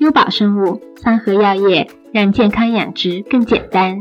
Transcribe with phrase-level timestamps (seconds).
[0.00, 1.88] 优宝生物，三和药业。
[2.12, 4.00] 让健康养殖更简单。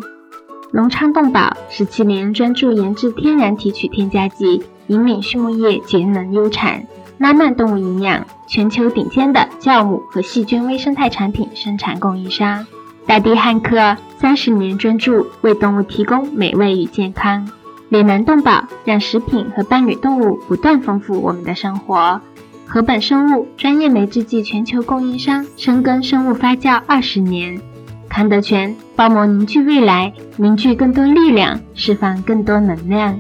[0.72, 6.86] 隆昌动宝十七年专注研制天然提取添加剂，引领畜牧业节能优产。
[7.18, 12.66] 拉曼动物营养，全球顶尖的酵母和细菌微生态产品生产供应商。
[13.06, 17.50] 大地汉克三十年专注为动物提供美味与健康。
[17.90, 22.22] 岭南动宝让食品和伴侣动物不断丰富我们的生活。
[22.68, 27.62] 禾本生物专业酶制剂全球供应商，深耕生物发酵二十年。
[28.10, 33.20] 康德全包膜凝聚未来，凝聚更多力量，释放更多能量。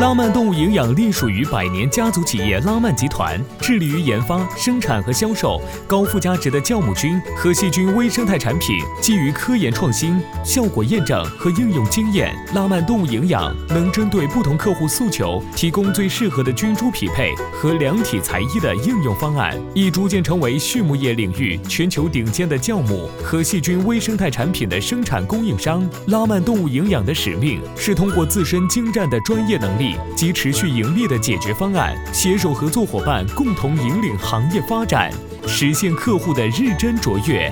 [0.00, 8.76] 浪漫动物营养隶属于百年家族企业拉曼集团，致力于研发、生产和销售高附加值的酵母菌和细菌微生态产品。
[9.00, 25.88] 基于科研创新、效果验证和应用经验，拉曼动物营养能针对不同客户诉求，提供最适合的菌株匹配和量体裁衣的应用方案，已逐渐成为畜牧业领域全球顶尖的酵母和细菌微生态产品的生产供应商。
[26.08, 29.92] 拉曼动物营养的使命是通过自身精湛的专业能力。
[30.16, 35.11] 及持续盈利的解决方案，携手合作伙伴共同引领行业发展，
[35.47, 37.51] 实现客户的日臻卓越。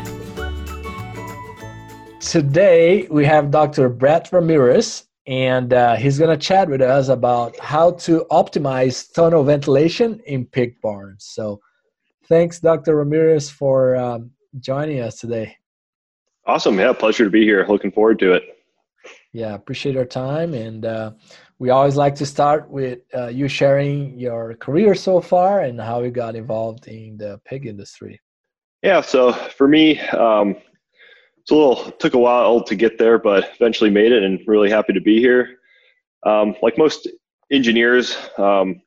[2.20, 3.90] Today we have Dr.
[3.90, 9.44] Brett Ramirez, and uh, he's going to chat with us about how to optimize tunnel
[9.44, 11.26] ventilation in pig barns.
[11.26, 11.60] So,
[12.28, 12.96] thanks, Dr.
[12.96, 15.56] Ramirez, for um, joining us today.
[16.46, 16.80] Awesome.
[16.80, 17.66] Yeah, pleasure to be here.
[17.68, 18.44] Looking forward to it.
[19.33, 20.85] Yeah, appreciate your time and.
[20.85, 21.13] Uh,
[21.61, 26.03] we always like to start with uh, you sharing your career so far and how
[26.03, 28.19] you got involved in the pig industry.
[28.83, 30.57] Yeah, so for me, um,
[31.37, 34.71] it's a little took a while to get there, but eventually made it, and really
[34.71, 35.59] happy to be here.
[36.25, 37.09] Um, like most
[37.53, 38.81] engineers, um,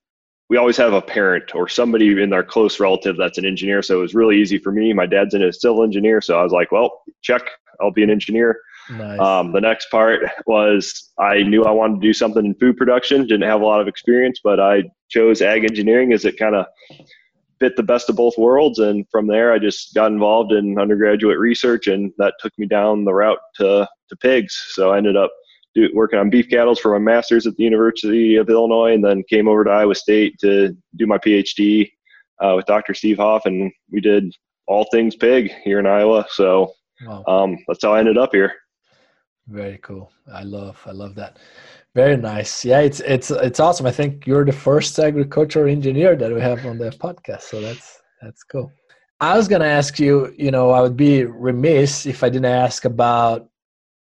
[0.50, 3.84] we always have a parent or somebody in our close relative that's an engineer.
[3.84, 4.94] So it was really easy for me.
[4.94, 7.44] My dad's in a civil engineer, so I was like, "Well, check,
[7.80, 8.60] I'll be an engineer."
[8.90, 9.20] Nice.
[9.20, 13.22] Um, the next part was I knew I wanted to do something in food production.
[13.22, 16.66] Didn't have a lot of experience, but I chose ag engineering as it kind of
[17.60, 18.80] fit the best of both worlds.
[18.80, 23.06] And from there, I just got involved in undergraduate research, and that took me down
[23.06, 24.72] the route to to pigs.
[24.72, 25.32] So I ended up
[25.74, 29.24] do, working on beef cattle for my master's at the University of Illinois, and then
[29.30, 31.90] came over to Iowa State to do my PhD
[32.44, 32.94] uh, with Dr.
[32.94, 34.34] Steve Hoff, and we did
[34.68, 36.26] all things pig here in Iowa.
[36.30, 36.74] So
[37.06, 37.24] wow.
[37.28, 38.54] um, that's how I ended up here.
[39.48, 40.12] Very cool.
[40.32, 41.38] I love I love that.
[41.96, 42.64] Very nice.
[42.64, 43.86] Yeah, it's it's it's awesome.
[43.86, 48.02] I think you're the first agricultural engineer that we have on the podcast, so that's
[48.22, 48.72] that's cool.
[49.20, 50.34] I was gonna ask you.
[50.38, 53.50] You know, I would be remiss if I didn't ask about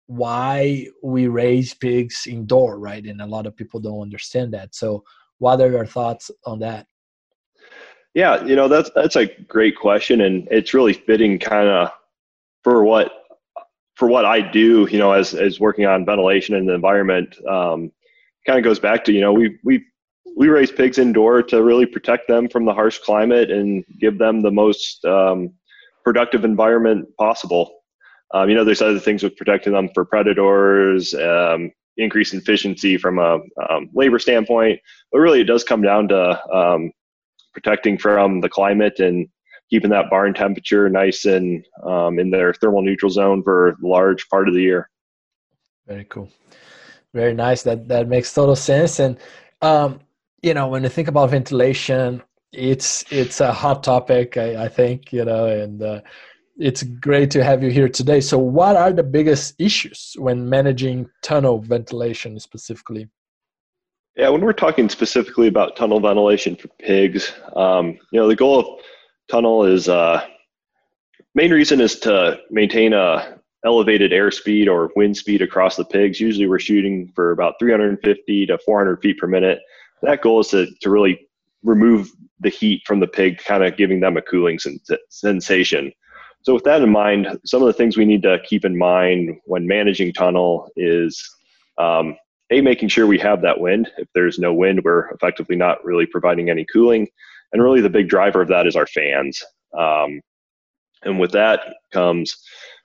[0.08, 3.06] why we raise pigs indoor, right?
[3.06, 4.76] And a lot of people don't understand that.
[4.76, 5.04] So,
[5.38, 6.86] what are your thoughts on that?
[8.14, 11.92] Yeah, you know that's that's a great question, and it's really fitting kind of
[12.64, 13.19] for what
[14.00, 17.92] for what I do, you know, as as working on ventilation and the environment, um,
[18.48, 19.84] kind of goes back to you know we we
[20.38, 24.42] we raise pigs indoor to really protect them from the harsh climate and give them
[24.42, 25.54] the most um,
[26.06, 27.82] productive environment possible.
[28.34, 33.20] Um, you know, there's other things with protecting them for predators, um, increase efficiency from
[33.20, 33.40] a
[33.70, 34.80] um, labor standpoint,
[35.12, 36.92] but really it does come down to um,
[37.54, 39.28] protecting from the climate and
[39.70, 44.28] keeping that barn temperature nice and um, in their thermal neutral zone for a large
[44.30, 44.90] part of the year.
[45.88, 46.32] Very cool.
[47.14, 47.64] Very nice.
[47.64, 49.00] That that makes total sense.
[49.00, 49.18] And
[49.62, 50.00] um,
[50.42, 52.22] you know, when you think about ventilation,
[52.52, 54.38] it's it's a hot topic.
[54.38, 56.02] I, I think you know, and uh,
[56.58, 58.22] it's great to have you here today.
[58.22, 63.08] So, what are the biggest issues when managing tunnel ventilation specifically?
[64.16, 68.60] Yeah, when we're talking specifically about tunnel ventilation for pigs, um, you know, the goal
[68.60, 68.66] of
[69.30, 70.26] tunnel is uh,
[71.36, 76.20] main reason is to maintain a elevated airspeed or wind speed across the pigs.
[76.20, 79.60] Usually we're shooting for about 350 to 400 feet per minute.
[80.02, 81.28] That goal is to, to really
[81.64, 82.10] remove
[82.40, 84.60] the heat from the pig, kind of giving them a cooling
[85.10, 85.92] sensation.
[86.44, 89.38] So with that in mind, some of the things we need to keep in mind
[89.44, 91.22] when managing tunnel is
[91.78, 92.16] um,
[92.50, 93.92] a making sure we have that wind.
[93.98, 97.10] If there's no wind, we're effectively not really providing any cooling
[97.52, 99.42] and really the big driver of that is our fans.
[99.78, 100.22] Um,
[101.04, 101.62] And with that
[101.94, 102.36] comes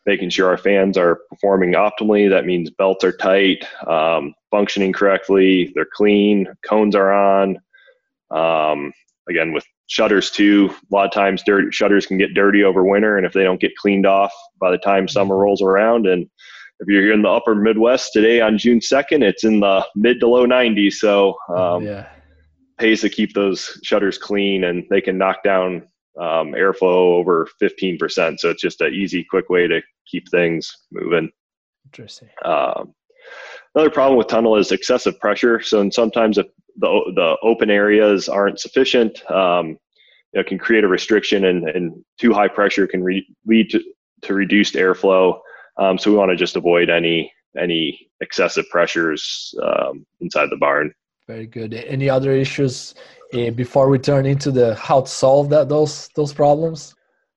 [0.07, 2.29] making sure our fans are performing optimally.
[2.29, 7.59] That means belts are tight, um, functioning correctly, they're clean, cones are on.
[8.31, 8.93] Um,
[9.29, 13.17] again, with shutters too, a lot of times dirty shutters can get dirty over winter,
[13.17, 16.29] and if they don't get cleaned off by the time summer rolls around, and
[16.81, 20.21] if you're here in the upper Midwest today on June 2nd, it's in the mid
[20.21, 20.95] to low 90s.
[20.95, 22.09] So um, yeah.
[22.79, 25.89] Pays to keep those shutters clean, and they can knock down
[26.21, 28.39] um, airflow over 15%.
[28.39, 31.31] So it's just an easy, quick way to keep things moving.
[31.87, 32.29] Interesting.
[32.45, 32.95] Um,
[33.75, 35.61] another problem with tunnel is excessive pressure.
[35.61, 39.79] So sometimes if the, the open areas aren't sufficient, um,
[40.33, 43.83] it can create a restriction and, and too high pressure can re- lead to,
[44.23, 45.39] to reduced airflow.
[45.77, 50.93] Um, so we want to just avoid any any excessive pressures um, inside the barn.
[51.27, 51.75] Very good.
[51.75, 52.95] Any other issues
[53.33, 56.95] uh, before we turn into the how to solve that those those problems?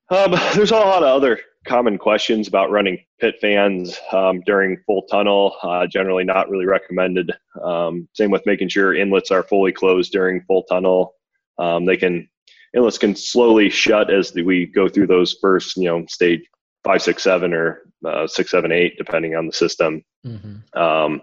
[0.10, 5.04] Um, there's a lot of other common questions about running pit fans um, during full
[5.04, 5.56] tunnel.
[5.64, 7.32] Uh, generally, not really recommended.
[7.64, 11.14] Um, same with making sure inlets are fully closed during full tunnel.
[11.58, 12.28] Um, they can
[12.74, 16.42] inlets can slowly shut as the, we go through those first, you know, stage
[16.84, 20.04] five, six, seven, or uh, six, seven, eight, depending on the system.
[20.26, 20.80] Mm-hmm.
[20.80, 21.22] Um,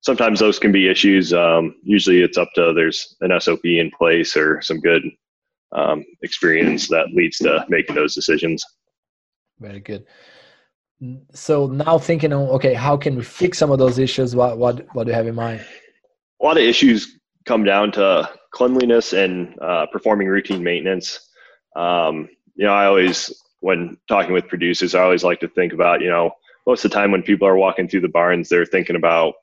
[0.00, 1.32] sometimes those can be issues.
[1.32, 5.02] Um, usually, it's up to there's an SOP in place or some good
[5.72, 8.64] um, experience that leads to making those decisions.
[9.58, 10.06] Very good.
[11.32, 14.36] So now thinking on okay, how can we fix some of those issues?
[14.36, 15.64] What what what do you have in mind?
[16.40, 21.30] A lot of issues come down to cleanliness and uh, performing routine maintenance.
[21.76, 26.02] Um, you know, I always when talking with producers, I always like to think about
[26.02, 26.32] you know
[26.66, 29.34] most of the time when people are walking through the barns, they're thinking about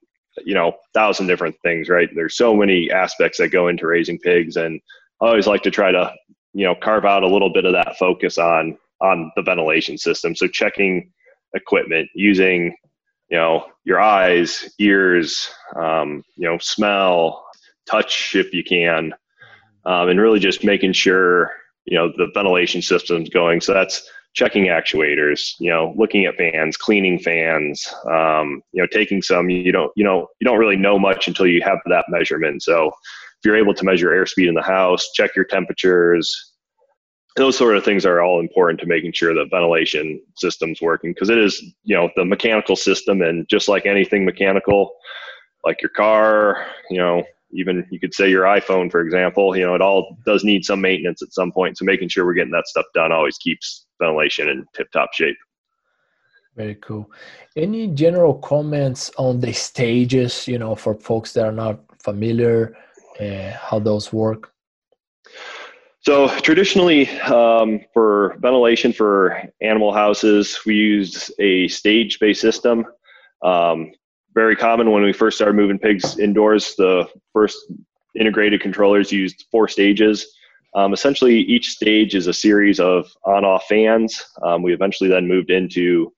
[0.45, 2.10] you know thousand different things, right?
[2.13, 4.80] There's so many aspects that go into raising pigs, and
[5.22, 6.13] I always like to try to
[6.54, 10.36] you know carve out a little bit of that focus on on the ventilation system.
[10.36, 11.12] So checking
[11.54, 12.75] equipment, using
[13.30, 17.45] you know your eyes, ears, um, you know smell,
[17.89, 19.13] touch if you can,
[19.86, 21.51] um, and really just making sure
[21.86, 23.62] you know the ventilation system's going.
[23.62, 29.21] So that's checking actuators, you know, looking at fans, cleaning fans, um, you know, taking
[29.21, 29.50] some.
[29.50, 32.63] You don't you know you don't really know much until you have that measurement.
[32.63, 36.53] So if you're able to measure airspeed in the house, check your temperatures,
[37.38, 41.29] those sort of things are all important to making sure that ventilation system's working because
[41.29, 44.95] it is you know the mechanical system and just like anything mechanical
[45.63, 49.75] like your car you know even you could say your iphone for example you know
[49.75, 52.68] it all does need some maintenance at some point so making sure we're getting that
[52.68, 55.38] stuff done always keeps ventilation in tip top shape
[56.55, 57.09] very cool
[57.55, 62.75] any general comments on the stages you know for folks that are not familiar
[63.19, 64.53] uh, how those work
[66.07, 72.85] so traditionally, um, for ventilation for animal houses, we use a stage-based system.
[73.41, 73.91] Um,
[74.33, 76.75] very common when we first started moving pigs indoors.
[76.77, 77.57] The first
[78.17, 80.37] integrated controllers used four stages.
[80.77, 84.24] Um, essentially, each stage is a series of on-off fans.
[84.44, 86.13] Um, we eventually then moved into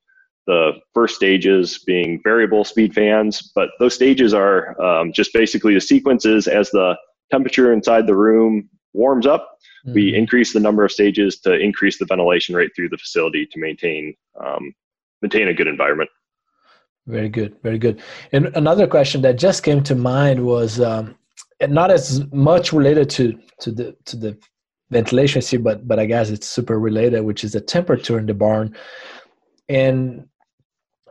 [0.46, 5.82] the first stages being variable speed fans, but those stages are um, just basically the
[5.82, 6.96] sequences as the
[7.32, 9.94] temperature inside the room warms up Mm-hmm.
[9.94, 13.60] We increase the number of stages to increase the ventilation rate through the facility to
[13.60, 14.14] maintain
[14.44, 14.74] um,
[15.22, 16.10] maintain a good environment.
[17.08, 18.02] Very good, very good.
[18.32, 21.16] And another question that just came to mind was um,
[21.68, 24.38] not as much related to to the to the
[24.92, 28.34] ventilation see, but but I guess it's super related, which is the temperature in the
[28.34, 28.76] barn,
[29.68, 30.26] and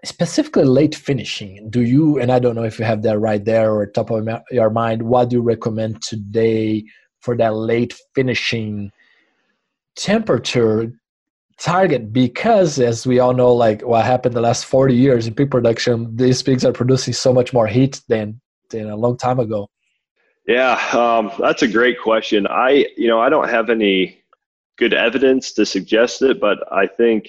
[0.04, 1.68] specifically late finishing.
[1.70, 4.26] Do you and I don't know if you have that right there or top of
[4.50, 5.02] your mind.
[5.02, 6.84] What do you recommend today
[7.20, 8.90] for that late finishing
[9.96, 10.92] temperature
[11.58, 15.50] target because as we all know like what happened the last 40 years in pig
[15.50, 18.40] production these pigs are producing so much more heat than
[18.70, 19.68] than a long time ago
[20.48, 22.46] yeah um, that's a great question.
[22.46, 24.18] I you know i don't have any
[24.78, 27.28] good evidence to suggest it but i think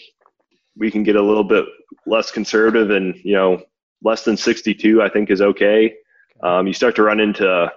[0.77, 1.65] we can get a little bit
[2.05, 3.61] less conservative and you know
[4.03, 5.93] less than 62 i think is okay.
[6.41, 7.71] Um, you start to run into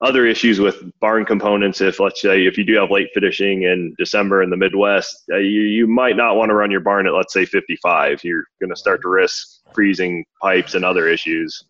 [0.00, 3.94] other issues with barn components if let's say if you do have late finishing in
[3.96, 7.14] december in the midwest uh, you, you might not want to run your barn at
[7.14, 11.64] let's say 55 you're going to start to risk freezing pipes and other issues.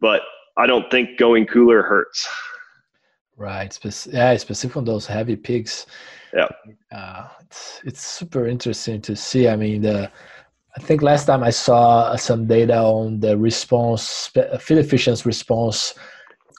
[0.00, 0.22] But
[0.56, 2.28] i don't think going cooler hurts
[3.36, 3.78] right
[4.12, 5.86] yeah specific on those heavy pigs
[6.34, 6.48] yeah
[6.92, 10.10] uh, it's, it's super interesting to see i mean the
[10.76, 15.94] I think last time I saw some data on the response, feed efficiency response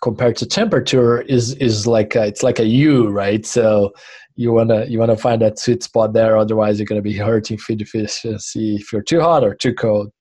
[0.01, 3.45] compared to temperature is is like a, it's like a U, right?
[3.45, 3.93] So
[4.35, 6.35] you wanna you wanna find that sweet spot there.
[6.35, 10.11] Otherwise, you're gonna be hurting feed efficiency if you're too hot or too cold.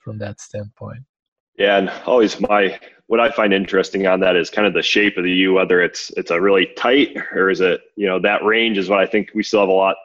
[0.00, 1.00] From that standpoint.
[1.56, 5.16] Yeah, and always my what I find interesting on that is kind of the shape
[5.16, 8.44] of the U, whether it's it's a really tight or is it you know that
[8.44, 9.96] range is what I think we still have a lot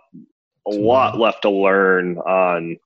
[0.68, 2.77] a lot left to learn on.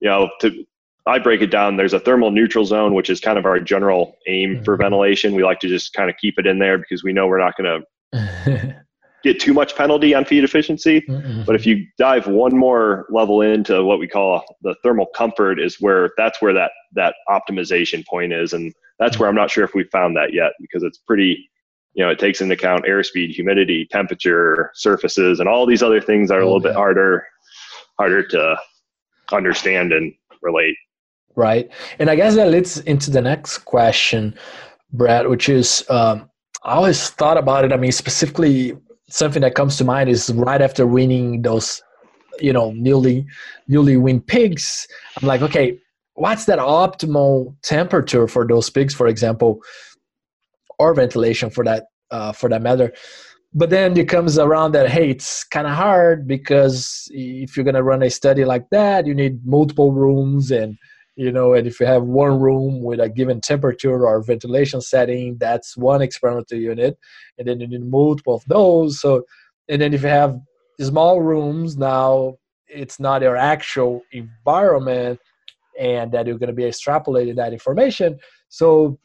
[0.00, 0.66] You know, to
[1.06, 1.76] I break it down.
[1.76, 4.82] There's a thermal neutral zone, which is kind of our general aim for mm-hmm.
[4.82, 5.34] ventilation.
[5.34, 7.54] We like to just kind of keep it in there because we know we're not
[7.56, 8.84] going to
[9.22, 11.00] get too much penalty on feed efficiency.
[11.02, 11.44] Mm-hmm.
[11.44, 15.80] But if you dive one more level into what we call the thermal comfort, is
[15.80, 19.20] where that's where that that optimization point is, and that's mm-hmm.
[19.22, 21.48] where I'm not sure if we found that yet because it's pretty.
[21.94, 26.28] You know, it takes into account airspeed, humidity, temperature, surfaces, and all these other things
[26.28, 27.26] that are a little bit harder
[27.98, 28.56] harder to
[29.32, 30.12] understand and
[30.42, 30.76] relate
[31.36, 31.70] right?
[31.98, 34.34] And I guess that leads into the next question,
[34.92, 36.28] Brett, which is um,
[36.64, 37.72] I always thought about it.
[37.72, 38.76] I mean, specifically,
[39.08, 41.80] something that comes to mind is right after weaning those,
[42.40, 43.26] you know, newly
[43.68, 44.86] newly weaned pigs.
[45.20, 45.78] I'm like, okay,
[46.16, 49.60] what's that optimal temperature for those pigs, for example,
[50.78, 52.92] or ventilation for that uh, for that matter?
[53.54, 57.82] But then it comes around that hey, it's kind of hard because if you're gonna
[57.82, 60.76] run a study like that, you need multiple rooms and
[61.16, 65.36] you know and if you have one room with a given temperature or ventilation setting
[65.38, 66.98] that's one experimental unit
[67.38, 69.22] and then you need multiple of those so
[69.68, 70.38] and then if you have
[70.78, 72.34] small rooms now
[72.68, 75.18] it's not your actual environment
[75.78, 78.18] and that you're going to be extrapolating that information
[78.48, 78.98] so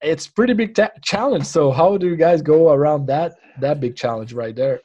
[0.00, 3.96] it's pretty big ta- challenge so how do you guys go around that that big
[3.96, 4.80] challenge right there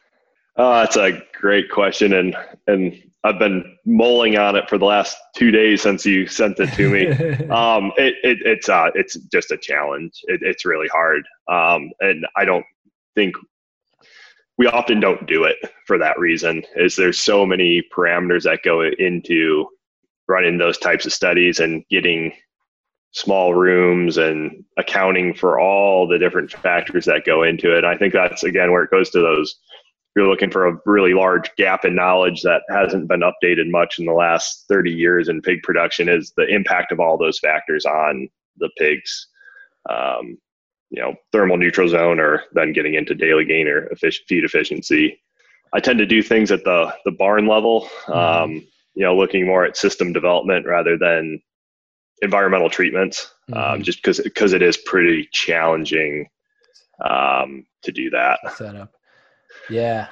[0.62, 2.36] Oh, that's a great question, and
[2.68, 6.74] and I've been mulling on it for the last two days since you sent it
[6.74, 7.08] to me.
[7.50, 10.20] um, it, it, it's uh, it's just a challenge.
[10.24, 12.66] It, it's really hard, um, and I don't
[13.16, 13.36] think
[14.58, 15.56] we often don't do it
[15.88, 16.62] for that reason.
[16.76, 19.66] Is there's so many parameters that go into
[20.30, 22.32] running those types of studies and getting
[23.12, 27.84] small rooms and accounting for all the different factors that go into it.
[27.84, 29.60] I think that's again where it goes to those
[30.16, 34.06] you're looking for a really large gap in knowledge that hasn't been updated much in
[34.06, 38.28] the last 30 years in pig production is the impact of all those factors on
[38.58, 39.28] the pigs
[39.90, 40.38] um,
[40.90, 43.90] you know thermal neutral zone or then getting into daily gain or
[44.28, 45.22] feed efficiency
[45.74, 48.12] i tend to do things at the the barn level mm-hmm.
[48.12, 48.68] um,
[49.00, 51.42] you know looking more at system development rather than
[52.22, 53.74] environmental treatments um, mm-hmm.
[53.76, 56.28] um, just because because it is pretty challenging
[57.04, 58.92] um, to do that setup
[59.70, 60.08] yeah.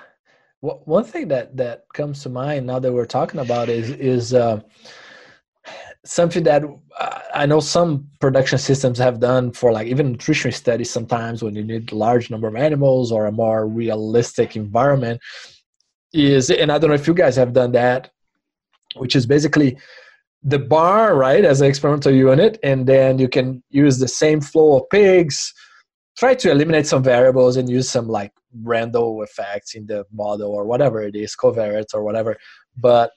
[0.62, 4.34] Well, one thing that that comes to mind now that we're talking about is is
[4.34, 4.62] uh,
[6.06, 6.64] something that
[7.34, 11.64] I know some production systems have done for like even nutrition studies sometimes when you
[11.64, 15.22] need a large number of animals or a more realistic environment
[16.14, 18.12] is and I don't know if you guys have done that,
[18.96, 19.78] which is basically
[20.44, 24.78] the bar right as an experimental unit and then you can use the same flow
[24.78, 25.54] of pigs
[26.18, 28.32] try to eliminate some variables and use some like
[28.64, 32.36] random effects in the model or whatever it is, covariates or whatever.
[32.76, 33.12] But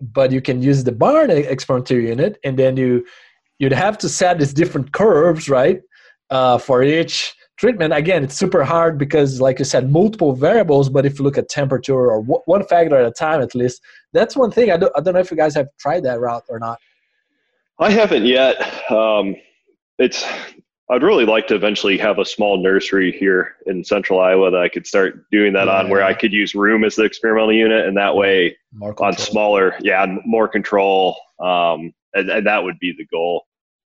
[0.00, 3.06] but you can use the barn experimental unit, and then you
[3.58, 5.80] you'd have to set these different curves, right,
[6.30, 7.94] uh, for each treatment.
[7.94, 10.88] Again, it's super hard because, like you said, multiple variables.
[10.88, 13.80] But if you look at temperature or w- one factor at a time, at least,
[14.12, 14.70] that's one thing.
[14.70, 16.78] I don't, I don't know if you guys have tried that route or not.
[17.78, 18.90] I haven't yet.
[18.90, 19.36] Um,
[19.98, 20.24] it's
[20.90, 24.68] I'd really like to eventually have a small nursery here in central Iowa that I
[24.68, 27.86] could start doing that yeah, on, where I could use room as the experimental unit,
[27.86, 28.56] and that way
[28.98, 33.44] on smaller, yeah, more control, um, and, and that would be the goal.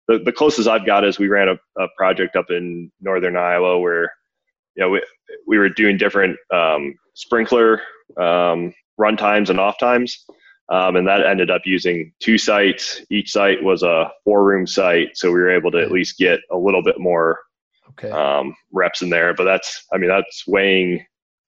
[0.09, 3.79] The, the closest I've got is we ran a, a project up in northern Iowa
[3.79, 4.11] where,
[4.75, 5.03] you know, we,
[5.47, 7.81] we were doing different um, sprinkler
[8.21, 10.25] um, run times and off times.
[10.71, 13.03] Um, and that ended up using two sites.
[13.11, 15.17] Each site was a four room site.
[15.17, 17.41] So we were able to at least get a little bit more
[17.91, 18.11] okay.
[18.11, 19.35] um, reps in there.
[19.35, 21.05] But that's, I mean, that's weighing,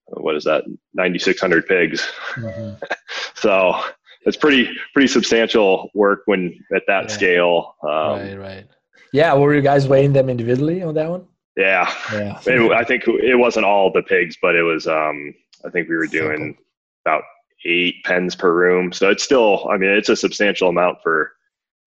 [0.07, 2.07] what is that, 9,600 pigs.
[2.35, 2.83] Mm-hmm.
[3.35, 3.81] so
[4.21, 7.15] it's pretty, pretty substantial work when at that yeah.
[7.15, 7.75] scale.
[7.83, 8.67] Um, right, right.
[9.13, 9.33] Yeah.
[9.33, 11.25] Were you guys weighing them individually on that one?
[11.55, 11.91] Yeah.
[12.13, 12.39] yeah.
[12.45, 15.33] It, I think it wasn't all the pigs, but it was, um,
[15.65, 16.57] I think we were doing
[17.05, 17.23] about
[17.65, 18.91] eight pens per room.
[18.91, 21.31] So it's still, I mean, it's a substantial amount for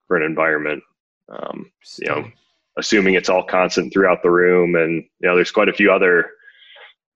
[0.06, 0.82] for an environment.
[1.28, 2.28] Um, you know,
[2.76, 6.30] assuming it's all constant throughout the room, and you know, there's quite a few other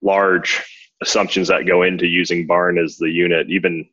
[0.03, 0.63] large
[1.03, 3.51] assumptions that go into using barn as the unit.
[3.51, 3.89] Even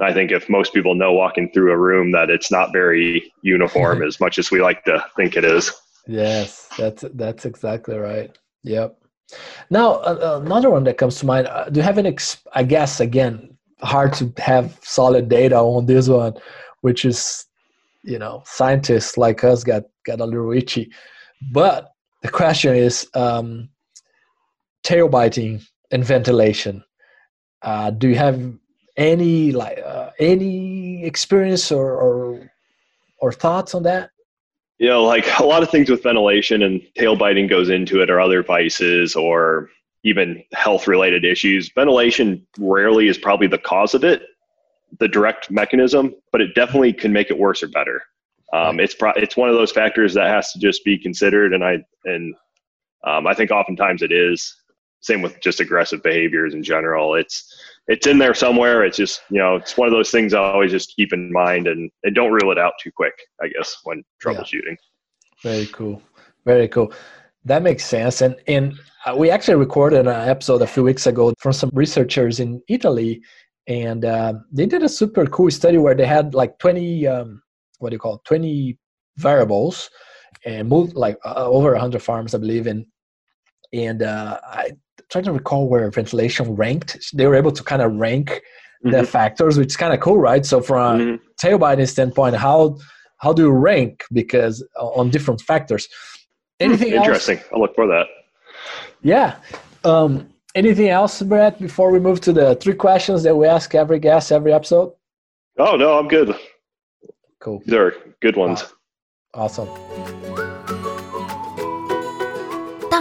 [0.00, 4.02] I think if most people know walking through a room that it's not very uniform
[4.06, 5.72] as much as we like to think it is.
[6.06, 8.36] Yes, that's that's exactly right.
[8.62, 8.98] Yep.
[9.70, 11.46] Now, uh, another one that comes to mind.
[11.46, 12.06] Uh, do you have an?
[12.06, 16.34] Ex- I guess again, hard to have solid data on this one,
[16.82, 17.46] which is,
[18.02, 20.90] you know, scientists like us got got a little itchy.
[21.52, 21.90] But
[22.22, 23.68] the question is, um,
[24.82, 26.84] tail biting and ventilation.
[27.62, 28.52] Uh, do you have
[28.96, 32.50] any like uh, any experience or, or
[33.18, 34.10] or thoughts on that?
[34.78, 38.10] You know, like a lot of things with ventilation and tail biting goes into it,
[38.10, 39.70] or other vices, or
[40.04, 41.70] even health related issues.
[41.74, 44.22] Ventilation rarely is probably the cause of it,
[44.98, 48.02] the direct mechanism, but it definitely can make it worse or better.
[48.52, 51.64] Um, it's pro- it's one of those factors that has to just be considered, and
[51.64, 52.34] I and
[53.04, 54.54] um, I think oftentimes it is.
[55.04, 57.14] Same with just aggressive behaviors in general.
[57.14, 57.54] It's
[57.88, 58.84] it's in there somewhere.
[58.84, 61.66] It's just you know it's one of those things I always just keep in mind
[61.66, 63.12] and, and don't rule it out too quick.
[63.42, 64.76] I guess when troubleshooting.
[65.44, 65.50] Yeah.
[65.52, 66.00] Very cool.
[66.46, 66.90] Very cool.
[67.44, 68.22] That makes sense.
[68.22, 68.72] And and
[69.04, 73.20] uh, we actually recorded an episode a few weeks ago from some researchers in Italy,
[73.66, 77.42] and uh, they did a super cool study where they had like twenty um,
[77.80, 78.78] what do you call it, twenty
[79.18, 79.90] variables
[80.46, 82.84] and moved like uh, over 100 farms i believe in
[83.74, 84.70] and uh, i
[85.10, 86.98] trying to recall where ventilation ranked.
[87.14, 88.90] They were able to kind of rank mm-hmm.
[88.90, 90.44] the factors, which is kind of cool, right?
[90.44, 91.14] So from mm-hmm.
[91.14, 92.78] a tail biting standpoint, how
[93.18, 95.88] how do you rank because uh, on different factors?
[96.60, 97.38] Anything interesting?
[97.38, 97.48] Else?
[97.52, 98.06] I'll look for that.
[99.02, 99.36] Yeah.
[99.84, 101.60] Um, anything else, Brett?
[101.60, 104.92] Before we move to the three questions that we ask every guest every episode.
[105.58, 106.34] Oh no, I'm good.
[107.40, 107.60] Cool.
[107.64, 108.64] These are good ones.
[109.34, 109.68] Awesome.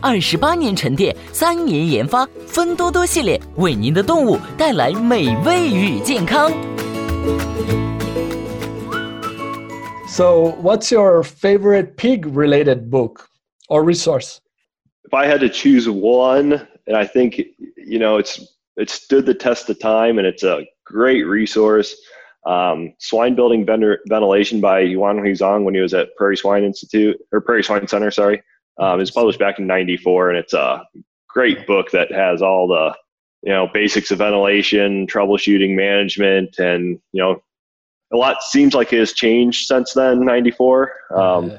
[0.00, 6.50] 二十八年沉淀，三年研发，芬多多系列为您的动物带来美味与健康。
[10.08, 13.26] So, what's your favorite pig related book
[13.68, 14.38] or resource?
[15.04, 17.38] If I had to choose one, and I think,
[17.76, 18.40] you know, it's
[18.76, 21.94] it stood the test of time and it's a great resource.
[22.44, 27.16] Um, swine building vendor, ventilation by Yuanhui Zhang when he was at Prairie Swine Institute
[27.32, 28.42] or Prairie Swine Center, sorry
[28.78, 30.84] um, it's published back in '94, and it's a
[31.28, 32.94] great book that has all the
[33.42, 37.40] you know basics of ventilation, troubleshooting, management, and you know
[38.12, 40.92] a lot seems like it has changed since then '94.
[41.14, 41.58] Um, yeah.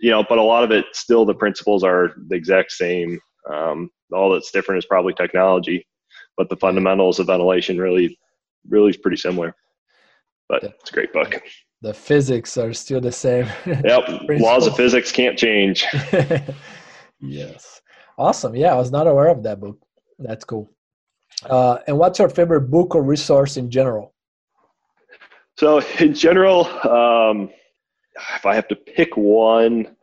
[0.00, 3.18] You know, but a lot of it still the principles are the exact same.
[3.50, 5.86] Um, all that's different is probably technology,
[6.36, 8.16] but the fundamentals of ventilation really,
[8.68, 9.56] really is pretty similar.
[10.48, 11.42] But it's a great book
[11.80, 13.46] the physics are still the same.
[13.66, 15.84] Yep, laws of physics can't change.
[17.20, 17.80] yes,
[18.16, 18.54] awesome.
[18.54, 19.78] Yeah, I was not aware of that book.
[20.18, 20.70] That's cool.
[21.48, 24.14] Uh, and what's your favorite book or resource in general?
[25.56, 27.50] So, in general, um,
[28.36, 29.96] if I have to pick one,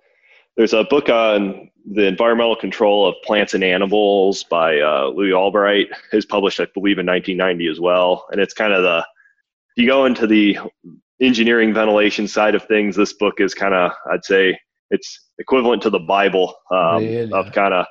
[0.55, 5.87] there's a book on the environmental control of plants and animals by uh, Louis Albright.
[6.13, 9.05] Is published, I believe, in 1990 as well, and it's kind of the
[9.75, 10.57] you go into the
[11.21, 14.57] engineering ventilation side of things, this book is kind of, I'd say,
[14.91, 17.31] it's equivalent to the Bible um, really?
[17.31, 17.85] of kind of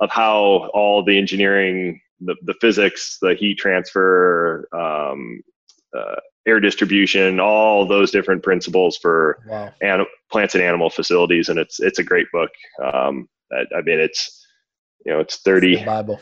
[0.00, 5.40] of how all the engineering, the, the physics, the heat transfer, um,
[5.96, 9.72] uh, air distribution, all those different principles for wow.
[9.80, 12.50] an, plants and animal facilities, and it's it's a great book.
[12.82, 14.44] Um, I, I mean, it's
[15.06, 16.20] you know, it's thirty it's Bible.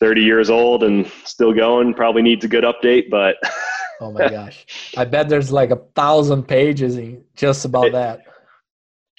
[0.00, 3.34] 30 years old and still going probably needs a good update but
[4.00, 4.66] oh my gosh.
[4.96, 8.20] I bet there's like a thousand pages in just about it, that.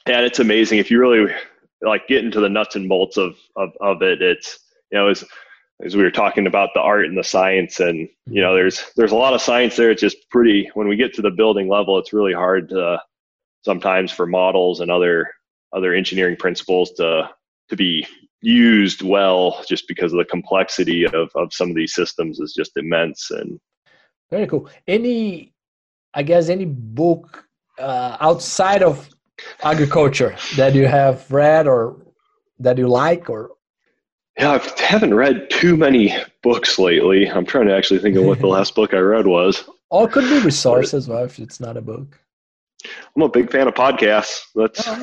[0.06, 0.80] And it's amazing.
[0.80, 1.34] If you really
[1.82, 4.60] like get into the nuts and bolts of of, of it it's
[4.92, 5.24] you know as
[5.86, 8.56] as we were talking about the art and the science and you know mm-hmm.
[8.56, 9.92] there's there's a lot of science there.
[9.92, 13.02] It's just pretty when we get to the building level it's really hard to
[13.64, 15.30] sometimes for models and other
[15.74, 17.30] other engineering principles to
[17.70, 18.06] to be
[18.42, 22.78] used well just because of the complexity of, of some of these systems is just
[22.78, 23.32] immense.
[23.32, 23.60] And
[24.30, 25.54] very cool any
[26.14, 27.46] i guess any book
[27.80, 29.10] uh, outside of
[29.64, 32.06] agriculture that you have read or
[32.60, 33.52] that you like or
[34.38, 36.14] yeah i haven't read too many
[36.44, 39.64] books lately i'm trying to actually think of what the last book i read was
[39.90, 42.20] or it could be resource as well if it's not a book
[43.16, 44.46] I'm a big fan of podcasts.
[44.56, 44.96] That's oh,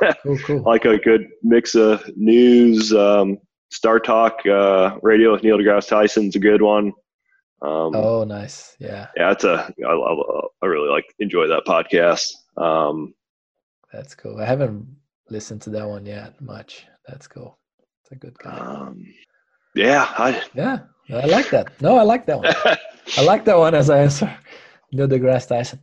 [0.00, 0.14] nice.
[0.22, 0.62] cool, cool.
[0.62, 2.92] like a good mix of news.
[2.92, 3.38] Um,
[3.70, 6.92] Star Talk uh, Radio with Neil deGrasse Tyson's a good one.
[7.62, 8.76] Um, oh, nice.
[8.78, 9.08] Yeah.
[9.16, 10.18] Yeah, it's a I love
[10.62, 12.32] I really like enjoy that podcast.
[12.56, 13.14] Um,
[13.92, 14.38] That's cool.
[14.40, 14.86] I haven't
[15.28, 16.86] listened to that one yet much.
[17.06, 17.58] That's cool.
[18.02, 18.56] It's a good guy.
[18.58, 19.04] um,
[19.74, 20.80] yeah, I Yeah,
[21.12, 21.80] I like that.
[21.80, 22.54] No, I like that one.
[23.18, 24.34] I like that one as I answer
[24.92, 25.80] Neil deGrasse Tyson.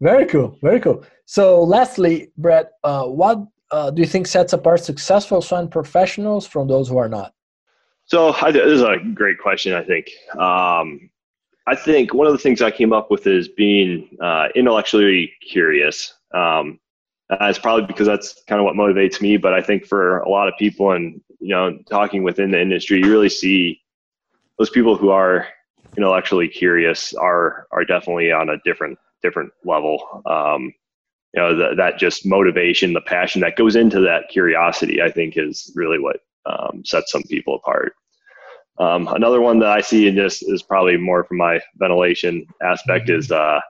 [0.00, 0.58] Very cool.
[0.62, 1.04] Very cool.
[1.24, 6.68] So, lastly, Brett, uh, what uh, do you think sets apart successful swine professionals from
[6.68, 7.34] those who are not?
[8.08, 9.74] So I, this is a great question.
[9.74, 10.08] I think.
[10.36, 11.10] Um,
[11.66, 16.14] I think one of the things I came up with is being uh, intellectually curious.
[16.34, 16.80] Um,
[17.28, 19.36] that's probably because that's kind of what motivates me.
[19.36, 22.98] But I think for a lot of people, and you know, talking within the industry,
[22.98, 23.82] you really see
[24.58, 25.46] those people who are
[25.94, 30.22] intellectually curious are are definitely on a different different level.
[30.24, 30.72] Um,
[31.34, 35.34] you know, the, that just motivation, the passion that goes into that curiosity, I think,
[35.36, 37.92] is really what um, sets some people apart.
[38.78, 43.08] Um, another one that I see in this is probably more from my ventilation aspect
[43.08, 43.18] Mhm.
[43.18, 43.60] is, uh,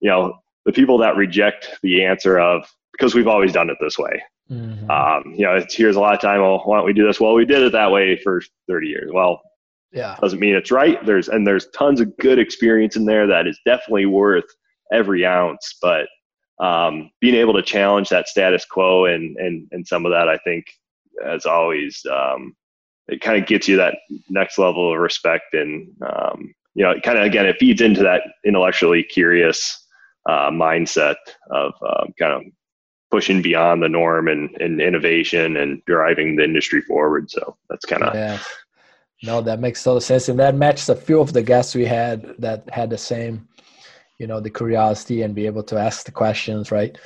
[0.00, 3.98] you know, the people that reject the answer of because we've always done it this
[3.98, 4.22] way.
[4.50, 4.88] Mhm.
[4.90, 6.40] Um, you know, it's, here's a lot of time.
[6.40, 7.20] Well, why don't we do this?
[7.20, 9.10] Well, we did it that way for 30 years.
[9.12, 9.42] Well,
[9.92, 10.16] yeah.
[10.20, 11.04] doesn't mean it's right.
[11.04, 14.44] There's and there's tons of good experience in there that is definitely worth
[14.92, 15.76] every ounce.
[15.80, 16.08] But
[16.58, 20.38] um, being able to challenge that status quo and and and some of that, I
[20.38, 20.66] think,
[21.24, 22.54] as always, um,
[23.08, 23.94] it kind of gets you that
[24.28, 28.02] next level of respect and um, you know, it kind of again, it feeds into
[28.02, 29.86] that intellectually curious
[30.28, 31.16] uh, mindset
[31.50, 32.42] of um, kind of
[33.10, 37.30] pushing beyond the norm and, and innovation and driving the industry forward.
[37.30, 38.38] So that's kind of Yeah.
[39.22, 40.28] No, that makes total sense.
[40.28, 43.48] And that matches a few of the guests we had that had the same,
[44.18, 46.98] you know, the curiosity and be able to ask the questions, right?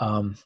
[0.00, 0.36] Um,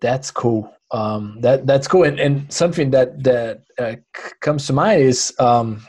[0.00, 0.72] that's cool.
[0.90, 2.04] Um, that that's cool.
[2.04, 3.96] And, and something that that uh,
[4.40, 5.86] comes to mind is um,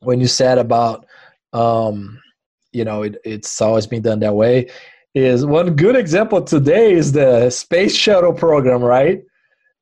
[0.00, 1.06] when you said about,
[1.52, 2.20] um,
[2.72, 4.70] you know, it, it's always been done that way.
[5.14, 9.22] Is one good example today is the space shuttle program, right?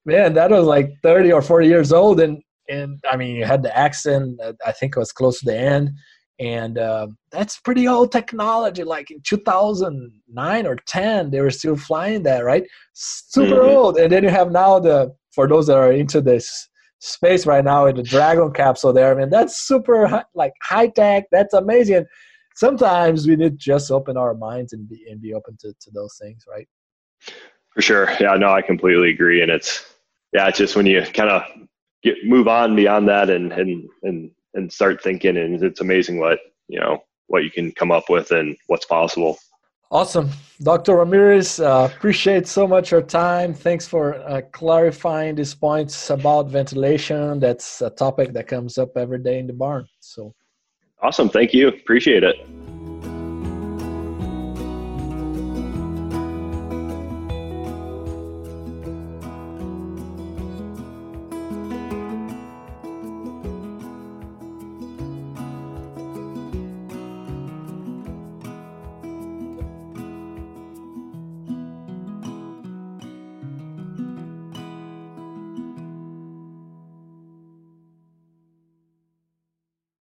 [0.05, 3.63] Man, that was like 30 or 40 years old, and and I mean, you had
[3.63, 4.41] the accident.
[4.65, 5.91] I think it was close to the end,
[6.41, 8.83] and uh, that's pretty old technology.
[8.85, 12.65] Like in 2009 or 10, they were still flying that, right?
[12.93, 13.77] Super Mhm.
[13.77, 13.99] old.
[13.99, 16.69] And then you have now the for those that are into this
[17.01, 19.13] space right now with the Dragon capsule there.
[19.13, 21.25] I mean, that's super hi- like high tech.
[21.31, 21.97] That's amazing.
[21.97, 22.07] And
[22.55, 25.91] sometimes we need to just open our minds and be and be open to, to
[25.93, 26.69] those things, right?
[27.75, 28.11] For sure.
[28.21, 29.43] Yeah, no, I completely agree.
[29.43, 29.85] And it's
[30.33, 31.43] yeah, it's just when you kind of
[32.03, 36.39] get move on beyond that and and and and start thinking and it's amazing what,
[36.69, 39.39] you know, what you can come up with and what's possible.
[39.91, 40.31] Awesome.
[40.63, 40.97] Dr.
[40.97, 43.55] Ramirez, uh, appreciate so much your time.
[43.55, 47.39] Thanks for uh, clarifying these points about ventilation.
[47.39, 49.87] That's a topic that comes up every day in the barn.
[50.01, 50.35] So
[51.05, 51.29] Awesome.
[51.29, 51.69] Thank you.
[51.69, 52.37] Appreciate it.